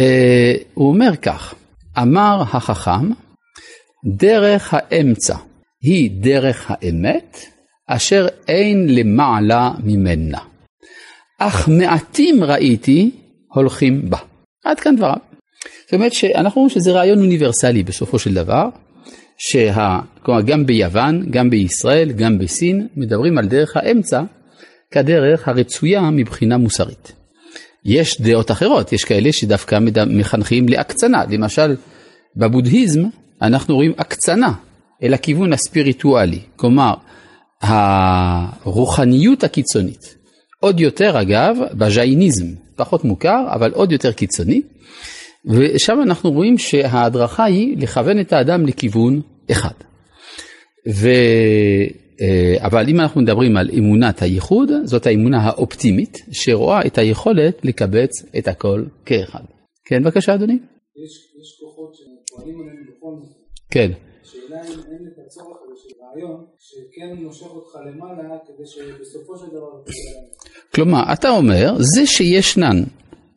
הוא 0.74 0.88
אומר 0.88 1.16
כך, 1.16 1.56
אמר 2.02 2.42
החכם, 2.42 3.12
דרך 4.06 4.74
האמצע 4.74 5.36
היא 5.82 6.12
דרך 6.22 6.66
האמת, 6.72 7.40
אשר 7.88 8.28
אין 8.48 8.96
למעלה 8.96 9.72
ממנה. 9.84 10.40
אך 11.40 11.70
מעטים 11.70 12.44
ראיתי 12.44 13.12
הולכים 13.54 14.10
בה. 14.10 14.18
עד 14.66 14.80
כאן 14.80 14.96
דבריו. 14.96 15.16
זאת 15.86 15.94
אומרת 15.94 16.14
שאנחנו 16.14 16.62
רואים 16.62 16.70
שזה 16.70 16.92
רעיון 16.92 17.20
אוניברסלי 17.20 17.84
בסופו 17.84 18.20
של 18.20 18.34
דבר, 18.34 18.70
שה... 19.38 20.00
ביוון, 20.66 21.26
גם 21.30 21.50
בישראל, 21.50 22.12
גם 22.12 22.38
בסין, 22.38 22.88
מדברים 22.96 23.38
על 23.38 23.48
דרך 23.48 23.78
האמצע 23.78 24.22
כדרך 24.92 25.48
הרצויה 25.48 26.02
מבחינה 26.02 26.58
מוסרית. 26.58 27.25
יש 27.86 28.22
דעות 28.22 28.52
אחרות, 28.52 28.94
יש 28.94 29.04
כאלה 29.04 29.32
שדווקא 29.32 29.80
מחנכים 30.08 30.70
להקצנה, 30.70 31.24
למשל 31.30 31.76
בבודהיזם 32.36 33.04
אנחנו 33.42 33.76
רואים 33.76 33.94
הקצנה 33.98 34.54
אל 35.04 35.14
הכיוון 35.14 35.54
הספיריטואלי, 35.54 36.40
כלומר 36.56 36.94
הרוחניות 37.62 39.44
הקיצונית. 39.44 40.16
עוד 40.60 40.80
יותר 40.80 41.22
אגב 41.22 41.58
בז'ייניזם, 41.74 42.46
פחות 42.76 43.04
מוכר 43.04 43.46
אבל 43.54 43.72
עוד 43.72 43.92
יותר 43.92 44.12
קיצוני, 44.12 44.62
ושם 45.46 46.02
אנחנו 46.04 46.32
רואים 46.32 46.58
שההדרכה 46.58 47.44
היא 47.44 47.78
לכוון 47.78 48.20
את 48.20 48.34
האדם 48.34 48.66
לכיוון 48.66 49.22
אחד. 49.52 49.74
ו... 50.94 51.10
אה, 52.22 52.66
אבל 52.66 52.90
אם 52.90 53.00
אנחנו 53.00 53.22
מדברים 53.22 53.58
על 53.58 53.70
אמונת 53.78 54.22
הייחוד, 54.22 54.72
זאת 54.84 55.06
האמונה 55.06 55.38
האופטימית 55.42 56.18
שרואה 56.32 56.86
את 56.86 56.98
היכולת 56.98 57.66
לקבץ 57.66 58.12
את 58.38 58.48
הכל 58.48 58.84
כאחד. 59.06 59.44
כן, 59.86 60.04
בבקשה 60.04 60.36
אדוני. 60.36 60.54
יש, 60.54 60.62
יש 61.42 61.60
כוחות 61.62 61.96
שפועלים 61.96 62.56
עליהם 62.62 62.84
בכל 62.84 63.16
זאת. 63.22 63.36
כן. 63.72 63.92
השאלה 64.22 64.62
אם 64.62 64.80
אין 64.92 65.08
את 65.08 65.20
הצורך 65.26 65.58
הזה 65.64 65.74
של 65.84 65.96
רעיון 66.02 66.46
שכן 66.60 67.24
מושך 67.24 67.48
אותך 67.48 67.76
למעלה 67.86 68.38
כדי 68.48 68.66
שבסופו 68.66 69.38
של 69.38 69.46
דבר... 69.48 69.94
כלומר, 70.76 71.14
אתה 71.14 71.30
אומר, 71.30 71.76
זה 71.80 72.06
שישנן 72.06 72.84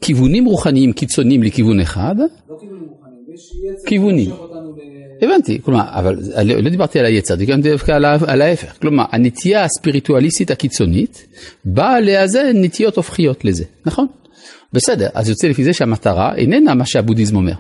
כיוונים 0.01 0.45
רוחניים 0.45 0.93
קיצוניים 0.93 1.43
לכיוון 1.43 1.81
אחד, 1.81 2.15
לא 2.19 2.57
כיוונים 2.61 2.89
ל... 3.39 5.25
הבנתי, 5.27 5.59
כלומר, 5.63 5.83
אבל 5.91 6.17
לא 6.45 6.71
דיברתי 6.71 6.99
על 6.99 7.05
היצר, 7.05 7.35
דיברתי 7.35 7.71
דווקא 7.71 7.93
על, 8.27 8.43
ההפך. 8.43 8.73
כלומר, 8.81 9.05
הנטייה 9.13 9.65
הספיריטואליסטית 9.65 10.51
הקיצונית 10.51 11.27
באה 11.65 12.01
לאזן 12.01 12.53
נטיות 12.55 12.97
הופכיות 12.97 13.45
לזה, 13.45 13.65
נכון? 13.87 14.07
בסדר, 14.73 15.09
אז 15.15 15.29
יוצא 15.29 15.49
לפי 15.49 15.65
זה 15.65 15.73
שהמטרה 15.73 16.35
איננה 16.37 16.75
מה 16.75 16.87
שהבודהיזם 16.87 17.37
אומר. 17.37 17.53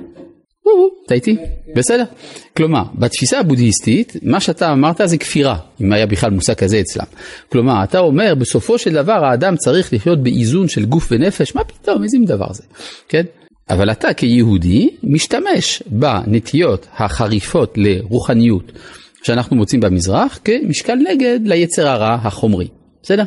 וואו, 0.66 0.88
אתה 1.06 1.14
איתי? 1.14 1.36
בסדר. 1.76 2.04
כלומר, 2.56 2.82
בתפיסה 2.94 3.38
הבודהיסטית, 3.38 4.16
מה 4.22 4.40
שאתה 4.40 4.72
אמרת 4.72 5.00
זה 5.04 5.18
כפירה, 5.18 5.58
אם 5.80 5.92
היה 5.92 6.06
בכלל 6.06 6.30
מושג 6.30 6.54
כזה 6.54 6.80
אצלם. 6.80 7.04
כלומר, 7.52 7.84
אתה 7.84 7.98
אומר, 7.98 8.34
בסופו 8.34 8.78
של 8.78 8.92
דבר 8.92 9.24
האדם 9.24 9.56
צריך 9.56 9.92
לחיות 9.92 10.22
באיזון 10.22 10.68
של 10.68 10.84
גוף 10.84 11.08
ונפש, 11.10 11.54
מה 11.54 11.64
פתאום, 11.64 12.02
איזה 12.02 12.18
דבר 12.26 12.52
זה, 12.52 12.62
כן? 13.08 13.22
אבל 13.70 13.90
אתה 13.90 14.14
כיהודי 14.14 14.90
משתמש 15.02 15.82
בנטיות 15.86 16.86
החריפות 16.96 17.74
לרוחניות 17.76 18.72
שאנחנו 19.22 19.56
מוצאים 19.56 19.80
במזרח 19.80 20.38
כמשקל 20.44 20.94
נגד 20.94 21.40
ליצר 21.44 21.88
הרע 21.88 22.14
החומרי, 22.22 22.68
בסדר? 23.02 23.24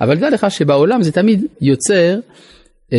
אבל 0.00 0.18
דע 0.18 0.30
לך 0.30 0.46
שבעולם 0.50 1.02
זה 1.02 1.12
תמיד 1.12 1.44
יוצר, 1.60 2.18
אה, 2.92 2.98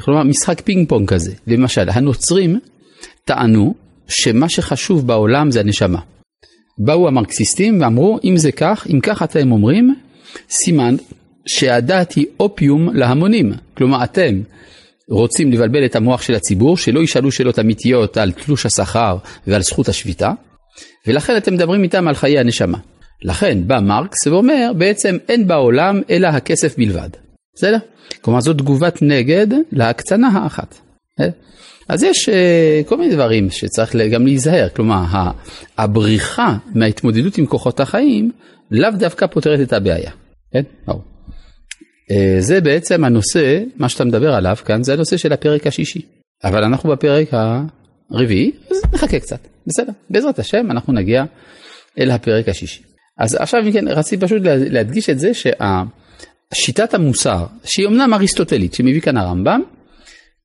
כלומר 0.00 0.22
משחק 0.22 0.60
פינג 0.60 0.88
פונג 0.88 1.08
כזה. 1.08 1.32
למשל, 1.46 1.88
הנוצרים 1.88 2.60
טענו 3.24 3.74
שמה 4.08 4.48
שחשוב 4.48 5.06
בעולם 5.06 5.50
זה 5.50 5.60
הנשמה. 5.60 5.98
באו 6.78 7.08
המרקסיסטים 7.08 7.80
ואמרו, 7.80 8.18
אם 8.24 8.36
זה 8.36 8.52
כך, 8.52 8.86
אם 8.92 9.00
כך 9.00 9.22
אתם 9.22 9.52
אומרים, 9.52 9.94
סימן 10.50 10.96
שהדת 11.46 12.12
היא 12.12 12.26
אופיום 12.40 12.94
להמונים. 12.94 13.52
כלומר, 13.76 14.04
אתם 14.04 14.40
רוצים 15.10 15.52
לבלבל 15.52 15.84
את 15.84 15.96
המוח 15.96 16.22
של 16.22 16.34
הציבור, 16.34 16.76
שלא 16.76 17.00
ישאלו 17.00 17.32
שאלות 17.32 17.58
אמיתיות 17.58 18.16
על 18.16 18.32
תלוש 18.32 18.66
השכר 18.66 19.16
ועל 19.46 19.62
זכות 19.62 19.88
השביתה, 19.88 20.32
ולכן 21.06 21.36
אתם 21.36 21.54
מדברים 21.54 21.82
איתם 21.82 22.08
על 22.08 22.14
חיי 22.14 22.38
הנשמה. 22.38 22.78
לכן 23.22 23.58
בא 23.66 23.80
מרקס 23.80 24.26
ואומר, 24.26 24.72
בעצם 24.78 25.16
אין 25.28 25.46
בעולם 25.46 26.00
אלא 26.10 26.28
הכסף 26.28 26.78
בלבד. 26.78 27.08
בסדר? 27.54 27.78
כלומר, 28.20 28.40
זו 28.40 28.52
תגובת 28.52 29.02
נגד 29.02 29.46
להקצנה 29.72 30.28
האחת. 30.28 30.78
בסדר? 31.14 31.30
אז 31.88 32.02
יש 32.02 32.28
אה, 32.28 32.80
כל 32.86 32.96
מיני 32.96 33.14
דברים 33.14 33.50
שצריך 33.50 33.96
גם 33.96 34.26
להיזהר, 34.26 34.68
כלומר 34.68 35.04
הבריחה 35.78 36.56
מההתמודדות 36.74 37.38
עם 37.38 37.46
כוחות 37.46 37.80
החיים 37.80 38.30
לאו 38.70 38.90
דווקא 38.90 39.26
פותרת 39.26 39.60
את 39.60 39.72
הבעיה, 39.72 40.10
כן? 40.52 40.62
ברור. 40.86 41.13
אה, 42.10 42.36
זה 42.38 42.60
בעצם 42.60 43.04
הנושא, 43.04 43.60
מה 43.76 43.88
שאתה 43.88 44.04
מדבר 44.04 44.34
עליו 44.34 44.56
כאן, 44.64 44.82
זה 44.82 44.92
הנושא 44.92 45.16
של 45.16 45.32
הפרק 45.32 45.66
השישי. 45.66 46.00
אבל 46.44 46.64
אנחנו 46.64 46.90
בפרק 46.90 47.28
הרביעי, 48.10 48.52
אז 48.70 48.76
נחכה 48.94 49.18
קצת, 49.18 49.38
בסדר. 49.66 49.92
בעזרת 50.10 50.38
השם 50.38 50.70
אנחנו 50.70 50.92
נגיע 50.92 51.24
אל 51.98 52.10
הפרק 52.10 52.48
השישי. 52.48 52.82
אז 53.18 53.34
עכשיו 53.34 53.60
אם 53.66 53.72
כן, 53.72 53.88
רציתי 53.88 54.26
פשוט 54.26 54.42
לה- 54.42 54.56
להדגיש 54.56 55.10
את 55.10 55.18
זה 55.18 55.30
ששיטת 55.34 56.94
המוסר, 56.94 57.46
שהיא 57.64 57.86
אמנם 57.86 58.14
אריסטוטלית, 58.14 58.74
שמביא 58.74 59.00
כאן 59.00 59.16
הרמב"ם, 59.16 59.60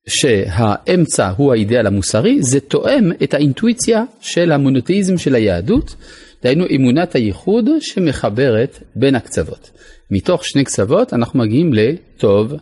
שהאמצע 0.08 1.28
הוא 1.36 1.52
האידאל 1.52 1.86
המוסרי, 1.86 2.42
זה 2.42 2.60
תואם 2.60 3.10
את 3.22 3.34
האינטואיציה 3.34 4.02
של 4.20 4.52
המונותאיזם 4.52 5.18
של 5.18 5.34
היהדות, 5.34 5.94
דהיינו 6.42 6.64
אמונת 6.76 7.14
הייחוד 7.14 7.64
שמחברת 7.80 8.78
בין 8.96 9.14
הקצוות. 9.14 9.70
מתוך 10.10 10.44
שני 10.44 10.64
קצוות 10.64 11.12
אנחנו 11.12 11.38
מגיעים 11.38 11.72
לטוב 11.72 12.52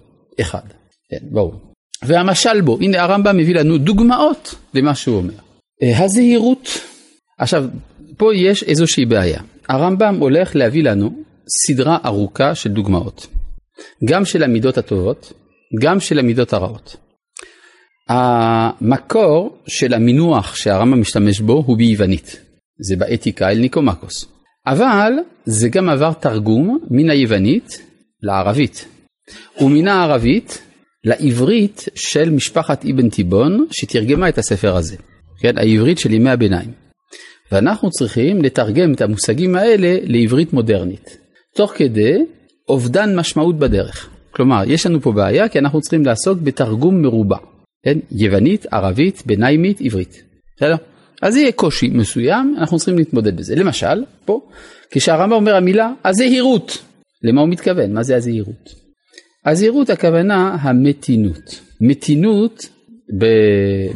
אחד. 0.40 0.62
כן, 1.10 1.26
ברור. 1.30 1.54
והמשל 2.02 2.60
בו, 2.60 2.78
הנה 2.80 3.02
הרמב"ם 3.02 3.36
מביא 3.36 3.54
לנו 3.54 3.78
דוגמאות 3.78 4.54
למה 4.74 4.94
שהוא 4.94 5.16
אומר. 5.16 5.34
אה, 5.82 6.04
הזהירות, 6.04 6.68
עכשיו, 7.38 7.64
פה 8.16 8.34
יש 8.34 8.62
איזושהי 8.62 9.04
בעיה. 9.04 9.40
הרמב"ם 9.68 10.16
הולך 10.18 10.56
להביא 10.56 10.82
לנו 10.82 11.10
סדרה 11.48 11.98
ארוכה 12.04 12.54
של 12.54 12.70
דוגמאות. 12.70 13.26
גם 14.04 14.24
של 14.24 14.42
המידות 14.42 14.78
הטובות, 14.78 15.32
גם 15.82 16.00
של 16.00 16.18
המידות 16.18 16.52
הרעות. 16.52 16.96
המקור 18.08 19.58
של 19.66 19.94
המינוח 19.94 20.56
שהרמב"ם 20.56 21.00
משתמש 21.00 21.40
בו 21.40 21.62
הוא 21.66 21.76
ביוונית. 21.76 22.40
זה 22.80 22.96
באתיקה 22.96 23.48
אל 23.48 23.58
ניקומקוס. 23.58 24.37
אבל 24.70 25.12
זה 25.44 25.68
גם 25.68 25.88
עבר 25.88 26.12
תרגום 26.12 26.78
מן 26.90 27.10
היוונית 27.10 27.82
לערבית. 28.22 28.88
ומן 29.60 29.88
הערבית 29.88 30.62
לעברית 31.04 31.84
של 31.94 32.30
משפחת 32.30 32.84
אבן 32.84 33.08
תיבון 33.08 33.66
שתרגמה 33.70 34.28
את 34.28 34.38
הספר 34.38 34.76
הזה. 34.76 34.96
כן, 35.40 35.58
העברית 35.58 35.98
של 35.98 36.12
ימי 36.12 36.30
הביניים. 36.30 36.70
ואנחנו 37.52 37.90
צריכים 37.90 38.42
לתרגם 38.42 38.92
את 38.92 39.00
המושגים 39.00 39.56
האלה 39.56 39.96
לעברית 40.02 40.52
מודרנית. 40.52 41.18
תוך 41.54 41.72
כדי 41.76 42.16
אובדן 42.68 43.16
משמעות 43.16 43.58
בדרך. 43.58 44.08
כלומר, 44.30 44.62
יש 44.66 44.86
לנו 44.86 45.00
פה 45.00 45.12
בעיה 45.12 45.48
כי 45.48 45.58
אנחנו 45.58 45.80
צריכים 45.80 46.06
לעסוק 46.06 46.38
בתרגום 46.38 47.02
מרובע. 47.02 47.38
כן? 47.84 47.98
יוונית, 48.12 48.66
ערבית, 48.72 49.22
ביניימית, 49.26 49.80
עברית. 49.80 50.22
בסדר? 50.56 50.76
אז 51.22 51.36
יהיה 51.36 51.52
קושי 51.52 51.88
מסוים, 51.88 52.54
אנחנו 52.58 52.76
צריכים 52.76 52.98
להתמודד 52.98 53.36
בזה. 53.36 53.54
למשל, 53.54 54.04
פה, 54.24 54.40
כשהרמב"ם 54.90 55.32
אומר 55.32 55.54
המילה 55.54 55.92
הזהירות, 56.04 56.78
למה 57.22 57.40
הוא 57.40 57.48
מתכוון? 57.48 57.92
מה 57.92 58.02
זה 58.02 58.16
הזהירות? 58.16 58.74
הזהירות 59.46 59.90
הכוונה 59.90 60.56
המתינות. 60.60 61.60
מתינות 61.80 62.68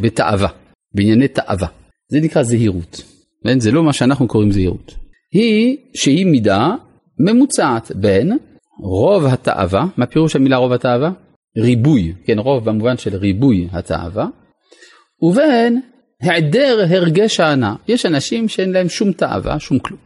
בתאווה, 0.00 0.48
בענייני 0.94 1.28
תאווה. 1.28 1.68
זה 2.08 2.20
נקרא 2.20 2.42
זהירות. 2.42 3.02
כן? 3.44 3.61
זה 3.61 3.70
לא 3.70 3.82
מה 3.82 3.92
שאנחנו 3.92 4.28
קוראים 4.28 4.52
זהירות. 4.52 4.94
היא 5.32 5.76
שהיא 5.94 6.26
מידה 6.26 6.74
ממוצעת 7.18 7.92
בין 7.94 8.38
רוב 8.82 9.26
התאווה, 9.26 9.87
מה 9.96 10.06
פירוש 10.06 10.37
המילה 10.37 10.56
רוב 10.56 10.72
התאווה? 10.72 11.11
ריבוי, 11.58 12.12
כן, 12.24 12.38
רוב 12.38 12.64
במובן 12.64 12.96
של 12.96 13.16
ריבוי 13.16 13.68
התאווה, 13.72 14.26
ובין 15.22 15.80
היעדר 16.22 16.85
הרגש 16.90 17.40
ההנאה. 17.40 17.74
יש 17.88 18.06
אנשים 18.06 18.48
שאין 18.48 18.72
להם 18.72 18.88
שום 18.88 19.12
תאווה, 19.12 19.58
שום 19.58 19.78
כלום. 19.78 20.00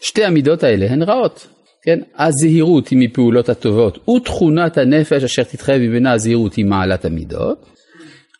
שתי 0.00 0.24
המידות 0.24 0.62
האלה 0.62 0.86
הן 0.90 1.02
רעות, 1.02 1.46
כן? 1.82 1.98
הזהירות 2.18 2.88
היא 2.88 2.98
מפעולות 2.98 3.48
הטובות, 3.48 4.08
ותכונת 4.08 4.78
הנפש 4.78 5.24
אשר 5.24 5.42
תתחייב 5.42 5.82
ממנה 5.82 6.12
הזהירות 6.12 6.54
היא 6.54 6.64
מעלת 6.64 7.04
המידות, 7.04 7.66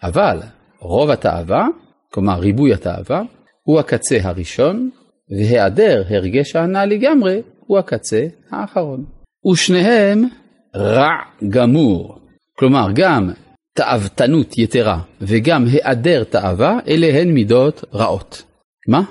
אבל 0.03 0.39
רוב 0.81 1.11
התאווה, 1.11 1.67
כלומר 2.13 2.39
ריבוי 2.39 2.75
התאווה, 2.75 3.23
הוא 3.63 3.81
הקצה 3.81 4.19
הראשון, 4.23 4.91
והיעדר 5.31 6.03
הרגש 6.09 6.57
ההנאה 6.57 6.87
לגמרי 6.87 7.43
הוא 7.67 7.79
הקצה 7.79 8.27
האחרון. 8.51 9.05
ושניהם 9.53 10.25
רע 10.77 11.11
גמור. 11.49 12.19
כלומר, 12.59 12.87
גם 12.95 13.31
תאוותנות 13.75 14.59
יתרה 14.59 15.01
וגם 15.21 15.67
היעדר 15.67 16.25
תאווה, 16.25 16.79
אלה 16.89 17.21
הן 17.21 17.29
מידות 17.29 17.85
רעות. 17.95 18.43
מה? 18.89 19.03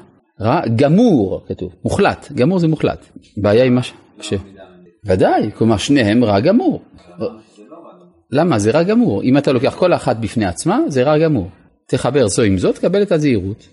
רע 0.41 0.61
גמור, 0.75 1.45
כתוב, 1.47 1.75
מוחלט, 1.83 2.31
גמור 2.31 2.59
זה 2.59 2.67
מוחלט. 2.67 3.05
בעיה 3.37 3.63
עם 3.63 3.75
מה 3.75 3.83
ש... 3.83 3.93
ש... 4.21 4.33
ודאי, 5.05 5.51
כלומר 5.55 5.77
שניהם 5.77 6.23
רע 6.23 6.39
גמור. 6.39 6.81
למה? 8.31 8.59
זה 8.59 8.71
רע 8.71 8.83
גמור. 8.83 9.23
אם 9.23 9.37
אתה 9.37 9.51
לוקח 9.51 9.75
כל 9.75 9.93
אחת 9.93 10.17
בפני 10.17 10.45
עצמה, 10.45 10.79
זה 10.87 11.03
רע 11.03 11.17
גמור. 11.17 11.49
תחבר 11.87 12.27
זו 12.27 12.41
עם 12.41 12.57
זאת, 12.57 12.77
קבל 12.77 13.01
את 13.01 13.11
הזהירות. 13.11 13.67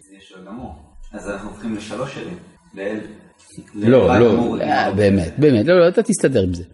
אז 1.12 1.30
אנחנו 1.30 1.50
הופכים 1.50 1.76
לשלוש 1.76 2.14
שלים. 2.14 2.36
לאל. 2.74 3.00
לא, 3.74 4.20
לא, 4.20 4.56
אה. 4.60 4.92
באמת, 4.92 5.32
באמת, 5.38 5.66
לא, 5.66 5.80
לא, 5.80 5.88
אתה 5.88 6.02
תסתדר 6.02 6.42
עם 6.42 6.54
זה. 6.54 6.64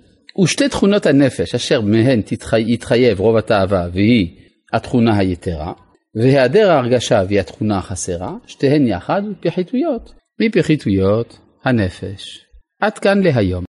ושתי 0.43 0.69
תכונות 0.69 1.07
הנפש 1.07 1.55
אשר 1.55 1.81
מהן 1.81 2.21
יתחייב 2.59 3.21
רוב 3.21 3.37
התאווה 3.37 3.89
והיא 3.93 4.37
התכונה 4.73 5.19
היתרה, 5.19 5.73
והיעדר 6.15 6.71
ההרגשה 6.71 7.23
והיא 7.29 7.41
התכונה 7.41 7.79
החסרה, 7.79 8.33
שתיהן 8.47 8.87
יחד 8.87 9.23
פחיתויות. 9.41 10.15
מפחיתויות 10.41 11.39
הנפש. 11.65 12.45
עד 12.81 12.99
כאן 12.99 13.23
להיום. 13.23 13.63